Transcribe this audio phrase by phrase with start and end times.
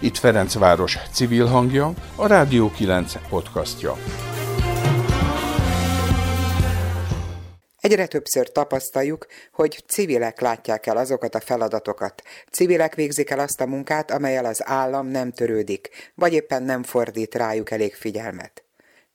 [0.00, 3.96] Itt Ferencváros civil hangja, a Rádió 9 podcastja.
[7.80, 12.22] Egyre többször tapasztaljuk, hogy civilek látják el azokat a feladatokat.
[12.50, 17.34] Civilek végzik el azt a munkát, amelyel az állam nem törődik, vagy éppen nem fordít
[17.34, 18.64] rájuk elég figyelmet.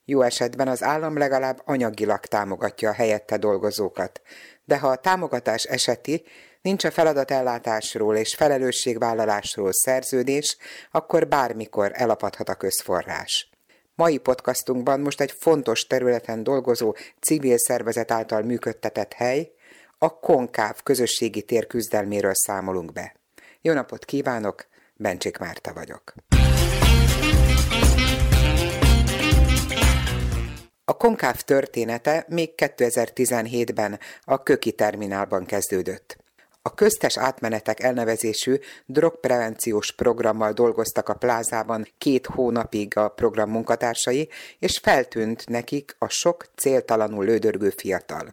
[0.05, 4.21] Jó esetben az állam legalább anyagilag támogatja a helyette dolgozókat,
[4.66, 6.23] de ha a támogatás eseti,
[6.61, 10.57] nincs a feladatellátásról és felelősségvállalásról szerződés,
[10.91, 13.49] akkor bármikor elapadhat a közforrás.
[13.95, 19.52] Mai podcastunkban most egy fontos területen dolgozó civil szervezet által működtetett hely,
[19.97, 23.16] a Konkáv közösségi tér küzdelméről számolunk be.
[23.61, 26.13] Jó napot kívánok, Bencsik Márta vagyok.
[30.85, 36.20] A Konkáv története még 2017-ben a Köki terminálban kezdődött.
[36.63, 44.77] A köztes átmenetek elnevezésű drogprevenciós programmal dolgoztak a plázában két hónapig a program munkatársai, és
[44.77, 48.31] feltűnt nekik a sok céltalanul lődörgő fiatal.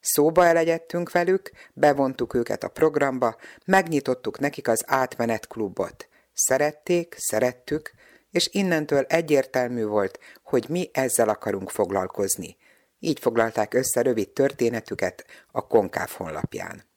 [0.00, 6.08] Szóba elegyedtünk velük, bevontuk őket a programba, megnyitottuk nekik az átmenetklubot.
[6.32, 7.92] Szerették, szerettük,
[8.30, 12.56] és innentől egyértelmű volt, hogy mi ezzel akarunk foglalkozni.
[12.98, 16.92] Így foglalták össze rövid történetüket a Konkáv honlapján.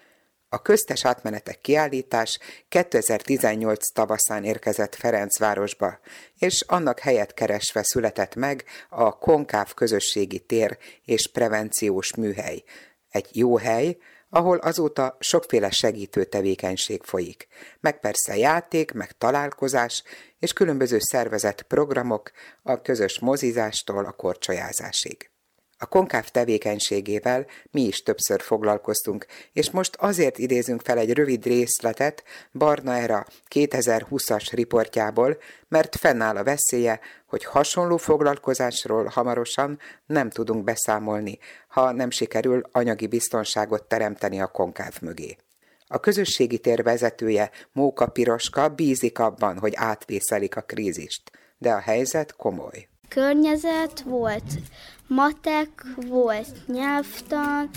[0.58, 6.00] A köztes átmenetek kiállítás 2018 tavaszán érkezett Ferencvárosba,
[6.40, 12.64] és annak helyet keresve született meg a Konkáv közösségi tér és prevenciós műhely.
[13.10, 13.98] Egy jó hely,
[14.30, 17.48] ahol azóta sokféle segítő tevékenység folyik,
[17.80, 20.04] meg persze játék, meg találkozás,
[20.40, 22.32] és különböző szervezett programok
[22.64, 25.30] a közös mozizástól a korcsolyázásig.
[25.80, 32.24] A konkáv tevékenységével mi is többször foglalkoztunk, és most azért idézünk fel egy rövid részletet
[32.54, 33.26] Barna Era
[33.56, 42.10] 2020-as riportjából, mert fennáll a veszélye, hogy hasonló foglalkozásról hamarosan nem tudunk beszámolni, ha nem
[42.10, 45.38] sikerül anyagi biztonságot teremteni a konkáv mögé.
[45.88, 52.36] A közösségi tér vezetője, Móka Piroska bízik abban, hogy átvészelik a krízist, de a helyzet
[52.36, 52.88] komoly.
[53.08, 54.60] Környezet volt,
[55.08, 57.70] matek volt, nyelvtan,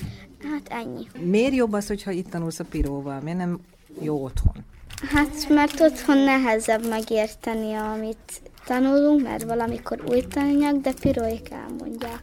[0.42, 1.06] hát ennyi.
[1.20, 3.20] Miért jobb az, hogyha itt tanulsz a piróval?
[3.20, 3.60] Miért nem
[4.00, 4.64] jó otthon?
[5.08, 12.22] Hát mert otthon nehezebb megérteni, amit tanulunk, mert valamikor új tanulják, de piróik elmondják.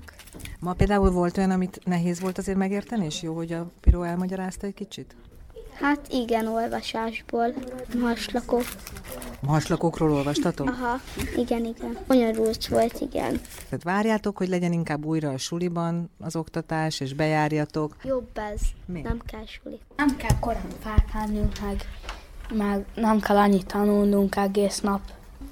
[0.59, 4.66] Ma például volt olyan, amit nehéz volt azért megérteni, és jó, hogy a piró elmagyarázta
[4.66, 5.16] egy kicsit?
[5.80, 7.54] Hát igen, olvasásból,
[8.00, 8.64] maslakok.
[9.42, 10.68] Maslakokról olvastatok?
[10.68, 11.00] Aha,
[11.36, 11.98] igen, igen.
[12.08, 13.42] Bonyolult volt, igen.
[13.70, 17.96] Tehát várjátok, hogy legyen inkább újra a suliban az oktatás, és bejárjatok.
[18.04, 18.62] Jobb ez.
[18.86, 19.02] Mi?
[19.02, 19.80] Nem kell suli.
[19.96, 21.86] Nem kell korán felkelni, meg,
[22.54, 25.02] meg nem kell annyit tanulnunk egész nap.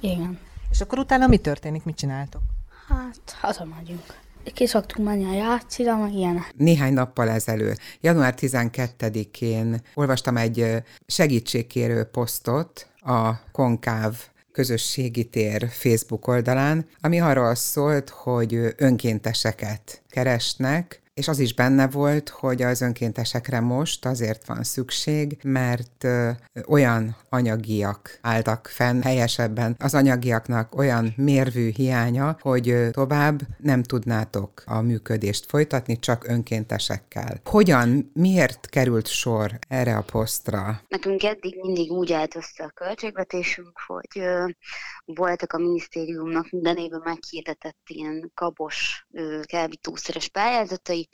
[0.00, 0.38] Igen.
[0.70, 2.42] És akkor utána mi történik, mit csináltok?
[2.88, 4.24] Hát, hazamegyünk.
[4.54, 6.52] Ki szoktunk menni a játszira, meg ilyenek.
[6.56, 14.14] Néhány nappal ezelőtt, január 12-én olvastam egy segítségkérő posztot a Konkáv
[14.52, 22.28] közösségi tér Facebook oldalán, ami arról szólt, hogy önkénteseket keresnek, és az is benne volt,
[22.28, 26.06] hogy az önkéntesekre most azért van szükség, mert
[26.66, 34.80] olyan anyagiak álltak fenn, helyesebben az anyagiaknak olyan mérvű hiánya, hogy tovább nem tudnátok a
[34.80, 37.40] működést folytatni, csak önkéntesekkel.
[37.44, 40.80] Hogyan, miért került sor erre a posztra?
[40.88, 44.22] Nekünk eddig mindig úgy állt össze a költségvetésünk, hogy
[45.04, 49.06] voltak a minisztériumnak minden évben meghirdetett ilyen kabos
[49.42, 51.05] kábítószeres pályázatai,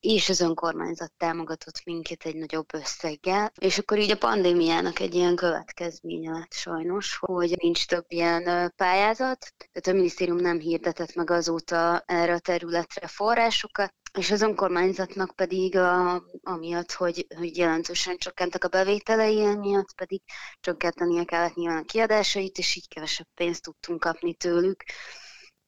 [0.00, 5.36] és az önkormányzat támogatott minket egy nagyobb összeggel, és akkor így a pandémiának egy ilyen
[5.36, 12.02] következménye lett sajnos, hogy nincs több ilyen pályázat, tehát a minisztérium nem hirdetett meg azóta
[12.06, 18.68] erre a területre forrásokat, és az önkormányzatnak pedig a, amiatt, hogy, hogy jelentősen csökkentek a
[18.68, 20.22] bevételei, emiatt pedig
[20.60, 24.84] csökkentenie kellett nyilván a kiadásait, és így kevesebb pénzt tudtunk kapni tőlük.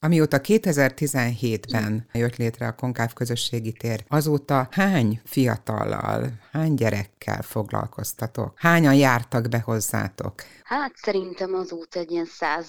[0.04, 8.52] Amióta 2017-ben jött létre a Konkáv közösségi tér, azóta hány fiatallal, hány gyerekkel foglalkoztatok?
[8.56, 10.34] Hányan jártak be hozzátok?
[10.62, 12.68] Hát szerintem azóta egy ilyen száz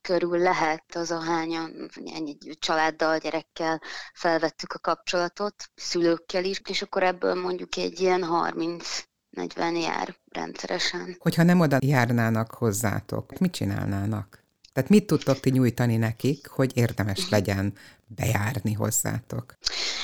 [0.00, 3.80] körül lehet az a hányan, ennyi családdal, gyerekkel
[4.14, 11.16] felvettük a kapcsolatot, szülőkkel is, és akkor ebből mondjuk egy ilyen 30 40 jár rendszeresen.
[11.18, 14.41] Hogyha nem oda járnának hozzátok, mit csinálnának?
[14.72, 17.74] Tehát mit tudtok ti nyújtani nekik, hogy érdemes legyen
[18.06, 19.56] bejárni hozzátok?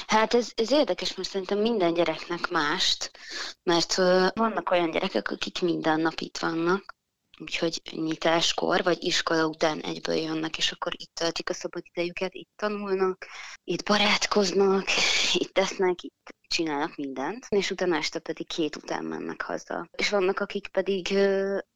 [0.06, 3.10] Hát ez, ez érdekes, mert szerintem minden gyereknek mást,
[3.62, 3.96] mert
[4.34, 6.96] vannak olyan gyerekek, akik minden nap itt vannak,
[7.40, 13.26] úgyhogy nyitáskor vagy iskola után egyből jönnek, és akkor itt töltik a szabadidejüket, itt tanulnak,
[13.64, 14.88] itt barátkoznak,
[15.40, 19.88] itt tesznek, itt csinálnak mindent, és utána este pedig két után mennek haza.
[19.96, 21.06] És vannak, akik pedig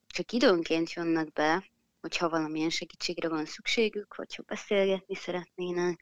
[0.06, 1.70] csak időnként jönnek be,
[2.02, 6.00] hogyha valamilyen segítségre van szükségük, vagy ha beszélgetni szeretnének,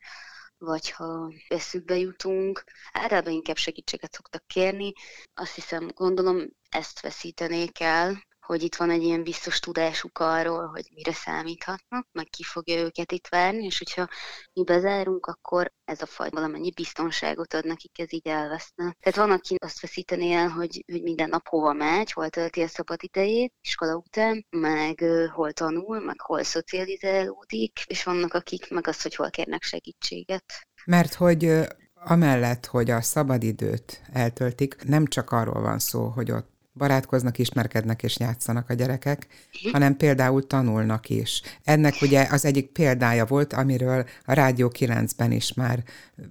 [0.58, 2.64] vagy ha eszükbe jutunk.
[2.92, 4.92] Általában inkább segítséget szoktak kérni.
[5.34, 10.90] Azt hiszem, gondolom ezt veszítenék el, hogy itt van egy ilyen biztos tudásuk arról, hogy
[10.94, 14.08] mire számíthatnak, meg ki fogja őket itt várni, és hogyha
[14.52, 18.96] mi bezárunk, akkor ez a faj valamennyi biztonságot ad nekik, ez így elveszne.
[19.00, 22.68] Tehát van, aki azt veszíteni el, hogy, hogy minden nap hova megy, hol tölti a
[22.68, 29.02] szabad idejét, iskola után, meg hol tanul, meg hol szocializálódik, és vannak akik meg azt,
[29.02, 30.44] hogy hol kérnek segítséget.
[30.84, 37.38] Mert hogy amellett, hogy a szabadidőt eltöltik, nem csak arról van szó, hogy ott barátkoznak,
[37.38, 39.26] ismerkednek és játszanak a gyerekek,
[39.72, 41.42] hanem például tanulnak is.
[41.64, 45.82] Ennek ugye az egyik példája volt, amiről a Rádió 9-ben is már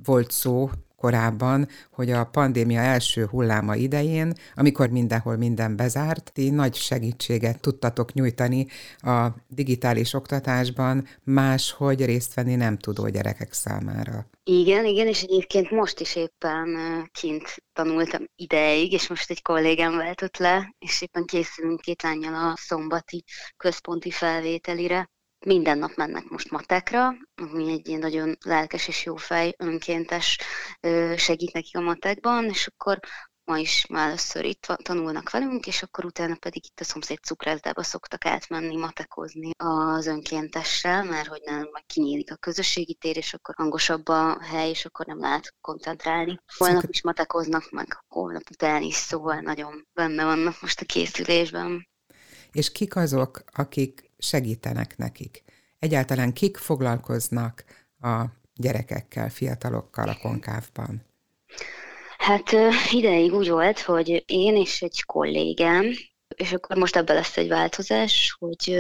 [0.06, 0.70] volt szó,
[1.00, 8.14] korábban, hogy a pandémia első hulláma idején, amikor mindenhol minden bezárt, ti nagy segítséget tudtatok
[8.14, 8.68] nyújtani
[8.98, 14.26] a digitális oktatásban, máshogy részt venni nem tudó gyerekek számára.
[14.44, 16.78] Igen, igen, és egyébként most is éppen
[17.12, 22.54] kint tanultam ideig, és most egy kollégám váltott le, és éppen készülünk két lányjal a
[22.58, 23.24] szombati
[23.58, 25.10] központi felvételire,
[25.46, 30.38] minden nap mennek most matekra, ami egy ilyen nagyon lelkes és jó fej, önkéntes
[31.16, 33.00] segít nekik a matekban, és akkor
[33.44, 37.84] ma is már először itt tanulnak velünk, és akkor utána pedig itt a szomszéd cukrászdába
[37.84, 43.56] szoktak átmenni matekozni az önkéntessel, mert hogy nem majd kinyílik a közösségi tér, és akkor
[43.58, 46.40] hangosabb a hely, és akkor nem lehet koncentrálni.
[46.58, 51.88] Holnap is matekoznak, meg holnap után is, szóval nagyon benne vannak most a készülésben.
[52.52, 55.44] És kik azok, akik segítenek nekik.
[55.80, 57.64] Egyáltalán kik foglalkoznak
[58.02, 58.24] a
[58.54, 61.06] gyerekekkel, fiatalokkal a konkávban?
[62.18, 62.52] Hát
[62.92, 65.86] ideig úgy volt, hogy én és egy kollégám,
[66.36, 68.80] és akkor most ebben lesz egy változás, hogy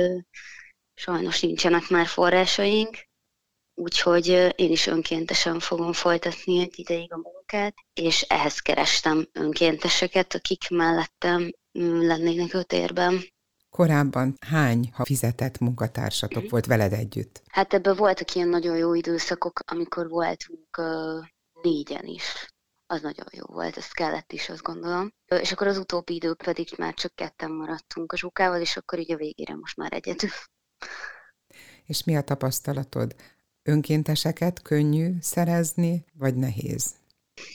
[0.94, 3.08] sajnos nincsenek már forrásaink,
[3.74, 10.70] úgyhogy én is önkéntesen fogom folytatni egy ideig a munkát, és ehhez kerestem önkénteseket, akik
[10.70, 11.52] mellettem
[12.00, 13.24] lennének a térben.
[13.70, 16.48] Korábban hány ha fizetett munkatársatok mm.
[16.50, 17.42] volt veled együtt?
[17.48, 21.26] Hát ebben voltak ilyen nagyon jó időszakok, amikor voltunk uh,
[21.62, 22.54] négyen is.
[22.88, 25.14] Az nagyon jó volt, ez kellett is, azt gondolom.
[25.26, 29.12] És akkor az utóbbi idők pedig már csak ketten maradtunk a zsukával, és akkor így
[29.12, 30.30] a végére most már egyedül.
[31.86, 33.16] És mi a tapasztalatod?
[33.64, 36.96] Önkénteseket könnyű szerezni, vagy nehéz?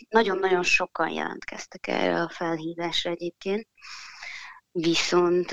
[0.09, 3.69] Nagyon-nagyon sokan jelentkeztek erre a felhívásra egyébként.
[4.79, 5.53] Viszont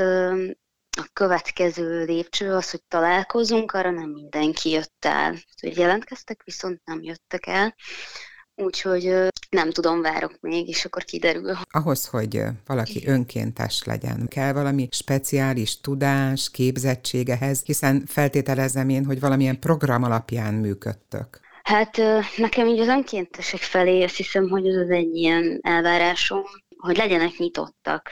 [0.97, 5.35] a következő lépcső az, hogy találkozunk, arra nem mindenki jött el.
[5.61, 7.75] Hogy jelentkeztek, viszont nem jöttek el.
[8.55, 11.57] Úgyhogy nem tudom, várok még, és akkor kiderül.
[11.69, 19.59] Ahhoz, hogy valaki önkéntes legyen, kell valami speciális tudás, képzettségehez, hiszen feltételezem én, hogy valamilyen
[19.59, 21.39] program alapján működtök.
[21.63, 21.97] Hát
[22.37, 26.43] nekem így az önkéntesek felé azt hiszem, hogy ez az egy ilyen elvárásom,
[26.77, 28.09] hogy legyenek nyitottak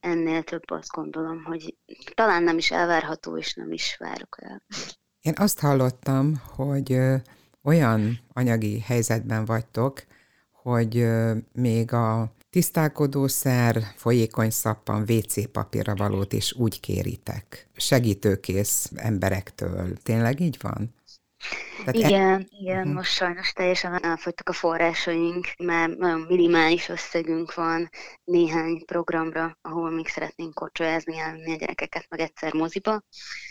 [0.00, 1.76] ennél több azt gondolom, hogy
[2.14, 4.62] talán nem is elvárható, és nem is várok el.
[5.20, 6.98] Én azt hallottam, hogy
[7.62, 10.02] olyan anyagi helyzetben vagytok,
[10.52, 11.06] hogy
[11.52, 17.68] még a tisztálkodószer, folyékony szappan, WC papírra valót is úgy kéritek.
[17.76, 19.96] Segítőkész emberektől.
[19.96, 20.94] Tényleg így van?
[21.84, 22.46] Tehát igen, e...
[22.48, 22.94] igen, uh-huh.
[22.94, 27.90] most sajnos teljesen elfogytak a forrásaink, mert nagyon minimális összegünk van
[28.24, 33.02] néhány programra, ahol még szeretnénk kocsolyázni, elmenni a gyerekeket meg egyszer moziba,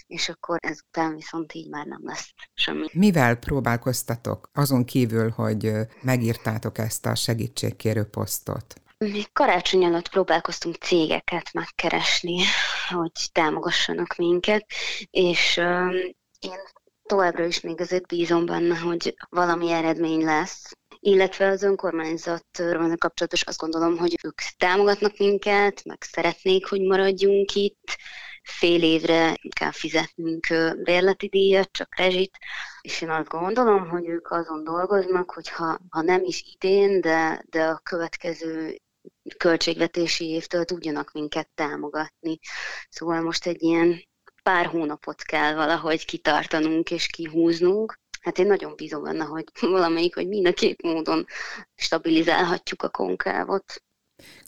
[0.08, 2.88] és akkor ezután viszont így már nem lesz semmi.
[2.91, 8.81] Mivel próbálkoztatok, azon kívül, hogy megírtátok ezt a segítségkérő posztot?
[8.98, 12.41] Mi karácsony alatt próbálkoztunk cégeket megkeresni,
[12.89, 14.65] hogy támogassanak minket,
[15.10, 15.58] és
[16.39, 16.60] én
[17.10, 23.60] továbbra is még azért bízom benne, hogy valami eredmény lesz, illetve az önkormányzatról kapcsolatos azt
[23.60, 27.96] gondolom, hogy ők támogatnak minket, meg szeretnék, hogy maradjunk itt,
[28.44, 30.48] fél évre kell fizetnünk
[30.84, 32.38] bérleti díjat, csak rezsit,
[32.82, 37.44] és én azt gondolom, hogy ők azon dolgoznak, hogy ha, ha nem is idén, de,
[37.50, 38.78] de a következő
[39.38, 42.39] költségvetési évtől tudjanak minket támogatni.
[42.89, 44.08] Szóval most egy ilyen
[44.50, 48.00] pár hónapot kell valahogy kitartanunk és kihúznunk.
[48.22, 51.25] Hát én nagyon bízom benne, hogy valamelyik, hogy mind a két módon
[51.75, 53.84] stabilizálhatjuk a konkávot.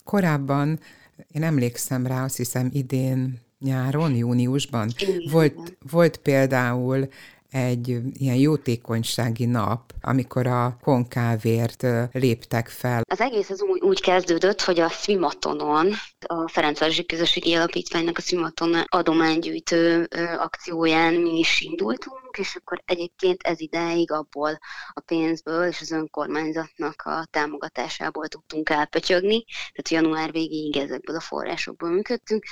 [0.04, 0.80] Korábban,
[1.28, 4.90] én emlékszem rá, azt hiszem idén Nyáron, júniusban?
[4.98, 5.22] Igen.
[5.32, 7.08] Volt, volt például
[7.52, 13.02] egy ilyen jótékonysági nap, amikor a konkávért léptek fel.
[13.10, 15.94] Az egész az úgy, úgy kezdődött, hogy a Swimatonon,
[16.26, 23.60] a Ferencvárosi Közösségi Alapítványnak a Swimaton adománygyűjtő akcióján mi is indultunk, és akkor egyébként ez
[23.60, 24.60] idáig abból
[24.94, 29.44] a pénzből és az önkormányzatnak a támogatásából tudtunk elpötyögni,
[29.74, 32.44] tehát január végéig ezekből a forrásokból működtünk,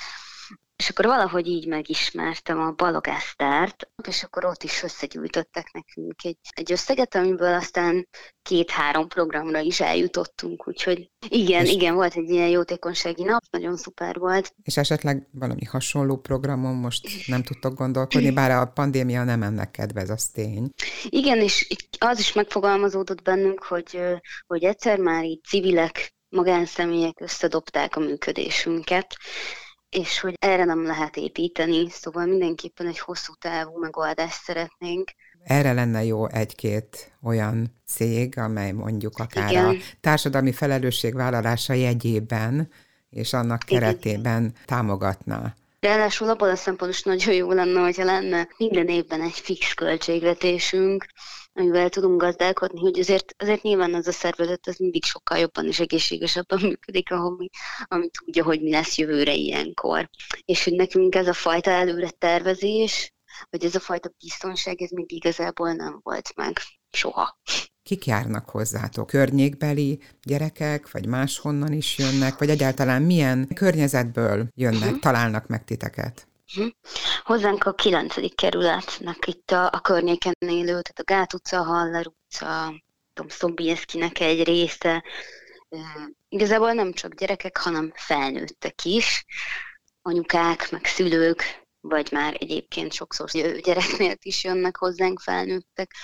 [0.80, 6.36] és akkor valahogy így megismertem a Balog Esztert, és akkor ott is összegyűjtöttek nekünk egy,
[6.50, 8.08] egy összeget, amiből aztán
[8.42, 14.18] két-három programra is eljutottunk, úgyhogy igen, és igen, volt egy ilyen jótékonysági nap, nagyon szuper
[14.18, 14.54] volt.
[14.62, 20.10] És esetleg valami hasonló programon most nem tudtok gondolkodni, bár a pandémia nem ennek kedvez,
[20.10, 20.70] az tény.
[21.08, 21.66] Igen, és
[21.98, 24.00] az is megfogalmazódott bennünk, hogy,
[24.46, 29.16] hogy egyszer már így civilek, magánszemélyek összedobták a működésünket,
[29.90, 35.10] és hogy erre nem lehet építeni, szóval mindenképpen egy hosszú távú megoldást szeretnénk.
[35.44, 39.66] Erre lenne jó egy-két olyan cég, amely mondjuk akár Igen.
[39.66, 42.70] a társadalmi felelősségvállalása jegyében
[43.10, 44.54] és annak keretében Igen.
[44.64, 45.54] támogatná.
[45.80, 51.06] Ráadásul abban a szempontból is nagyon jó lenne, hogyha lenne minden évben egy fix költségvetésünk,
[51.52, 55.80] amivel tudunk gazdálkodni, hogy azért, azért nyilván az a szervezet az mindig sokkal jobban és
[55.80, 57.48] egészségesebben működik, ami,
[57.84, 60.10] ami tudja, hogy mi lesz jövőre ilyenkor.
[60.44, 63.14] És hogy nekünk ez a fajta előre tervezés,
[63.50, 66.58] vagy ez a fajta biztonság, ez még igazából nem volt meg
[66.90, 67.38] soha.
[67.82, 69.06] Kik járnak hozzátok?
[69.06, 74.98] Környékbeli gyerekek, vagy máshonnan is jönnek, vagy egyáltalán milyen környezetből jönnek, uh-huh.
[74.98, 76.29] találnak meg titeket?
[76.56, 76.72] Uh-huh.
[77.22, 78.34] Hozzánk a 9.
[78.34, 82.82] kerületnek itt a, a környéken élő, tehát a Gát utca, Haller utca,
[83.14, 85.04] Tom Szobieskinek egy része.
[86.28, 89.24] Igazából nem csak gyerekek, hanem felnőttek is,
[90.02, 91.42] anyukák, meg szülők,
[91.80, 93.30] vagy már egyébként sokszor
[93.62, 95.94] gyereknél is jönnek hozzánk felnőttek.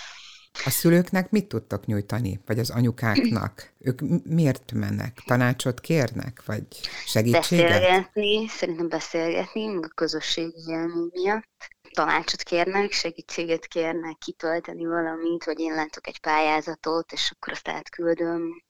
[0.64, 2.40] A szülőknek mit tudtok nyújtani?
[2.46, 3.72] Vagy az anyukáknak?
[3.78, 5.22] Ők miért mennek?
[5.26, 6.42] Tanácsot kérnek?
[6.46, 6.66] Vagy
[7.06, 7.68] segítséget?
[7.68, 11.74] Beszélgetni, szerintem beszélgetni, meg a közösségi élmény miatt.
[11.90, 18.62] Tanácsot kérnek, segítséget kérnek, kitölteni valamit, vagy én látok egy pályázatot, és akkor azt átküldöm,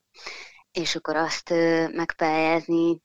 [0.72, 1.50] és akkor azt
[1.92, 3.00] megpályázni.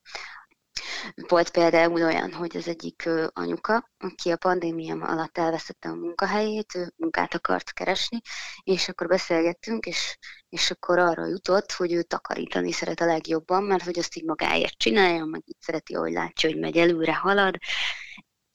[1.15, 6.93] Volt például olyan, hogy az egyik anyuka, aki a pandémia alatt elveszette a munkahelyét, ő
[6.95, 8.21] munkát akart keresni,
[8.63, 10.17] és akkor beszélgettünk, és,
[10.49, 14.77] és akkor arra jutott, hogy ő takarítani szeret a legjobban, mert hogy azt így magáért
[14.77, 17.57] csinálja, meg így szereti, hogy látja, hogy megy előre, halad,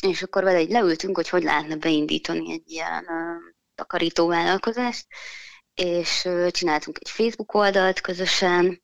[0.03, 5.07] és akkor vele egy leültünk, hogy hogy lehetne beindítani egy ilyen uh, takarító vállalkozást,
[5.75, 8.83] és csináltunk egy Facebook oldalt közösen,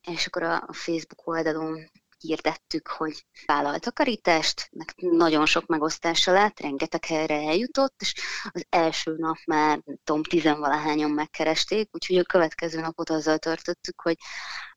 [0.00, 1.90] és akkor a Facebook oldalon
[2.26, 8.14] hirdettük, hogy vállal takarítást, nagyon sok megosztása lett, rengeteg helyre eljutott, és
[8.52, 14.16] az első nap már, tudom, tizenvalahányan megkeresték, úgyhogy a következő napot azzal törtöttük, hogy,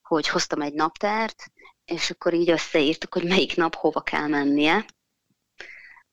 [0.02, 1.44] hogy hoztam egy naptárt,
[1.84, 4.86] és akkor így összeírtuk, hogy melyik nap hova kell mennie,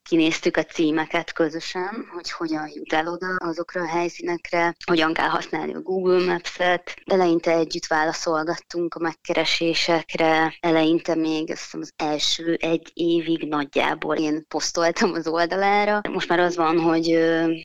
[0.09, 5.73] kinéztük a címeket közösen, hogy hogyan jut el oda azokra a helyszínekre, hogyan kell használni
[5.73, 6.95] a Google Maps-et.
[7.05, 14.45] Eleinte együtt válaszolgattunk a megkeresésekre, eleinte még azt hiszem az első egy évig nagyjából én
[14.47, 16.01] posztoltam az oldalára.
[16.09, 17.11] Most már az van, hogy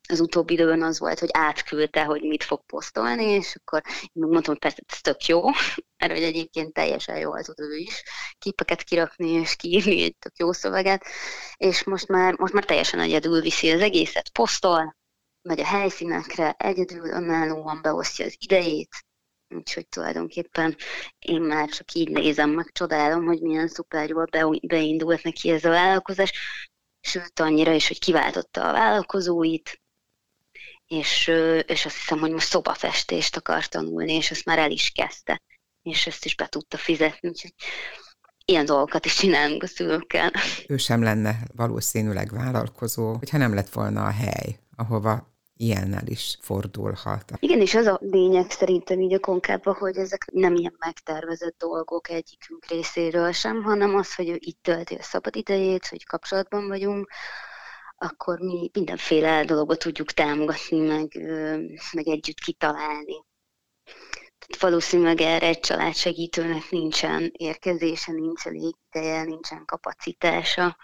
[0.09, 3.81] az utóbbi időben az volt, hogy átküldte, hogy mit fog posztolni, és akkor
[4.13, 5.43] mondtam, hogy persze ez tök jó,
[5.99, 8.03] mert hogy egyébként teljesen jól tud ő is
[8.39, 11.05] képeket kirakni és kiírni egy tök jó szöveget,
[11.57, 14.97] és most már, most már teljesen egyedül viszi az egészet, posztol,
[15.43, 18.89] megy a helyszínekre, egyedül önállóan beosztja az idejét,
[19.49, 20.77] úgyhogy tulajdonképpen
[21.19, 24.29] én már csak így nézem, meg csodálom, hogy milyen szuper jól
[24.67, 26.33] beindult neki ez a vállalkozás,
[27.01, 29.81] sőt annyira is, hogy kiváltotta a vállalkozóit,
[30.87, 31.27] és,
[31.67, 35.43] és azt hiszem, hogy most szobafestést akar tanulni, és ezt már el is kezdte
[35.83, 37.55] és ezt is be tudta fizetni, úgyhogy
[38.51, 40.31] ilyen dolgokat is csinálunk a szülőkkel.
[40.67, 47.33] Ő sem lenne valószínűleg vállalkozó, hogyha nem lett volna a hely, ahova ilyennel is fordulhat.
[47.39, 52.11] Igen, és az a lényeg szerintem így a konkába, hogy ezek nem ilyen megtervezett dolgok
[52.11, 57.11] egyikünk részéről sem, hanem az, hogy ő itt tölti a szabad idejét, hogy kapcsolatban vagyunk,
[57.97, 61.09] akkor mi mindenféle dolgot tudjuk támogatni, meg,
[61.93, 63.25] meg együtt kitalálni
[64.61, 70.77] valószínűleg erre egy családsegítőnek nincsen érkezése, nincs elég ideje, nincsen kapacitása.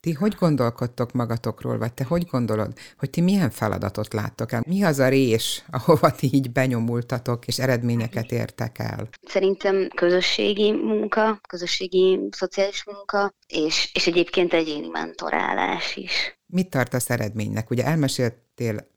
[0.00, 4.62] Ti hogy gondolkodtok magatokról, vagy te hogy gondolod, hogy ti milyen feladatot láttok el?
[4.66, 9.08] Mi az a rés, ahova ti így benyomultatok, és eredményeket értek el?
[9.26, 16.38] Szerintem közösségi munka, közösségi szociális munka, és, és egyébként egyéni mentorálás is.
[16.46, 17.70] Mit tartasz eredménynek?
[17.70, 18.89] Ugye elmeséltél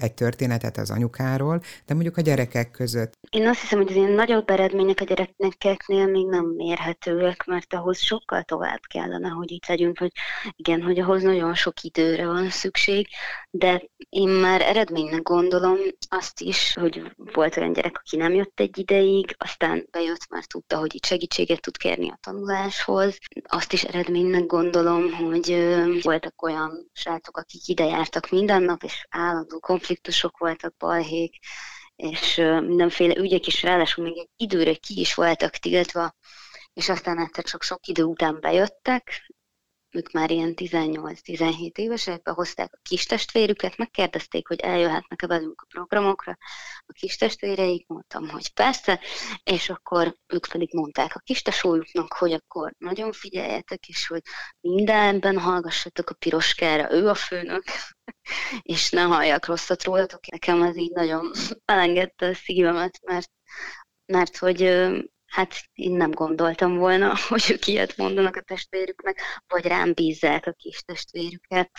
[0.00, 3.14] egy történetet az anyukáról, de mondjuk a gyerekek között.
[3.30, 7.98] Én azt hiszem, hogy az ilyen nagyobb eredmények a gyerekeknél még nem mérhetőek, mert ahhoz
[7.98, 10.12] sokkal tovább kellene, hogy itt legyünk, hogy
[10.56, 13.08] igen, hogy ahhoz nagyon sok időre van szükség,
[13.50, 15.76] de én már eredménynek gondolom
[16.08, 20.78] azt is, hogy volt olyan gyerek, aki nem jött egy ideig, aztán bejött, mert tudta,
[20.78, 23.18] hogy itt segítséget tud kérni a tanuláshoz.
[23.48, 25.56] Azt is eredménynek gondolom, hogy
[26.02, 29.06] voltak olyan srácok, akik ide jártak minden nap, és
[29.44, 31.38] állandó konfliktusok voltak, balhék,
[31.96, 36.14] és mindenféle ügyek is ráadásul még egy időre ki is voltak tiltva,
[36.72, 39.26] és aztán egyszer csak sok idő után bejöttek,
[39.94, 46.36] ők már ilyen 18-17 évesek, behozták a kis testvérüket, megkérdezték, hogy eljöhetnek-e velünk a programokra.
[46.86, 49.00] A kis testvéreik mondtam, hogy persze,
[49.42, 54.22] és akkor ők pedig mondták a kis tesójuknak, hogy akkor nagyon figyeljetek, és hogy
[54.60, 57.64] mindenben hallgassatok a piroskára, ő a főnök,
[58.62, 60.26] és ne halljak rosszat rólatok.
[60.26, 61.30] Nekem ez így nagyon
[61.64, 63.30] elengedte a szívemet, mert,
[64.06, 64.62] mert hogy
[65.26, 70.52] hát én nem gondoltam volna, hogy ők ilyet mondanak a testvérüknek, vagy rám bízzák a
[70.52, 71.70] kis testvérüket,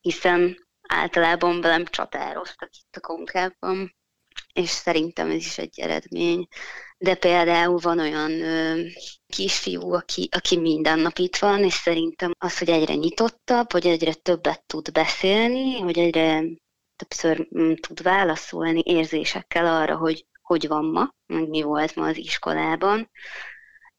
[0.00, 3.96] hiszen általában velem csatároztak itt a konkában,
[4.52, 6.46] és szerintem ez is egy eredmény.
[6.98, 8.82] De például van olyan ö,
[9.26, 14.14] kisfiú, aki, aki minden nap itt van, és szerintem az, hogy egyre nyitottabb, hogy egyre
[14.14, 16.42] többet tud beszélni, hogy egyre
[16.96, 22.16] többször mm, tud válaszolni érzésekkel arra, hogy hogy van ma, meg mi volt ma az
[22.16, 23.10] iskolában.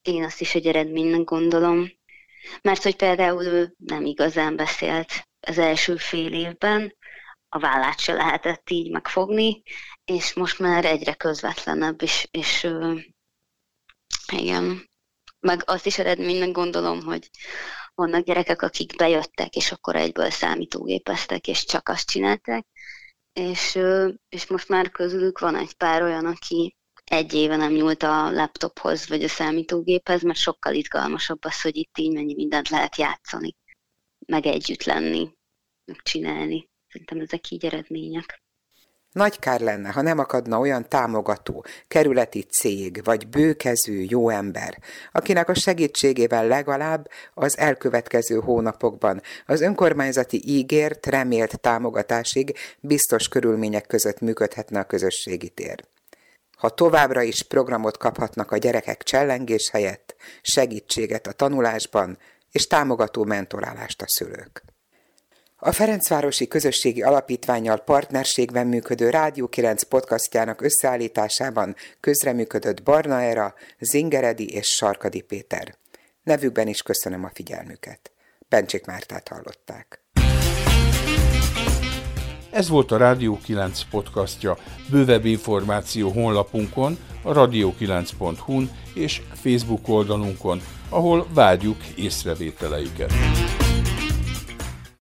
[0.02, 1.92] Én azt is egy eredménynek gondolom.
[2.62, 6.96] Mert hogy például ő nem igazán beszélt az első fél évben,
[7.50, 9.64] a vállát se lehetett így megfogni,
[10.06, 12.68] és most már egyre közvetlenebb, és, és
[14.32, 14.90] igen,
[15.40, 17.30] meg azt is eredménynek gondolom, hogy
[17.94, 22.66] vannak gyerekek, akik bejöttek, és akkor egyből számítógépeztek, és csak azt csinálták,
[23.34, 23.80] és,
[24.30, 29.08] és most már közülük van egy pár olyan, aki egy éve nem nyúlt a laptophoz
[29.08, 33.56] vagy a számítógéphez, mert sokkal izgalmasabb az, hogy itt így mennyi mindent lehet játszani,
[34.28, 35.32] meg együtt lenni,
[35.86, 36.70] meg csinálni.
[36.88, 38.44] Szerintem ezek így eredmények.
[39.16, 44.78] Nagy kár lenne, ha nem akadna olyan támogató, kerületi cég vagy bőkezű jó ember,
[45.12, 54.20] akinek a segítségével legalább az elkövetkező hónapokban az önkormányzati ígért, remélt támogatásig biztos körülmények között
[54.20, 55.84] működhetne a közösségi tér.
[56.58, 62.18] Ha továbbra is programot kaphatnak a gyerekek csellengés helyett, segítséget a tanulásban
[62.52, 64.75] és támogató mentorálást a szülők.
[65.58, 74.68] A Ferencvárosi Közösségi Alapítványjal partnerségben működő Rádió 9 podcastjának összeállításában közreműködött Barna Era, Zingeredi és
[74.68, 75.76] Sarkadi Péter.
[76.24, 78.12] Nevükben is köszönöm a figyelmüket.
[78.50, 80.04] Bencsék Mártát hallották.
[82.52, 84.58] Ez volt a Rádió 9 podcastja.
[84.90, 93.12] Bővebb információ honlapunkon, a radio9.hu-n és Facebook oldalunkon, ahol várjuk észrevételeiket.